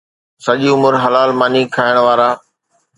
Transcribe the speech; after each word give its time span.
سڄي 0.43 0.67
عمر 0.75 0.93
حلال 1.03 1.29
ماني 1.39 1.63
کائڻ 1.75 1.95
وارا 2.05 2.29